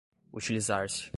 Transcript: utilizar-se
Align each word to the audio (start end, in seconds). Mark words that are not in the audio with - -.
utilizar-se 0.33 1.09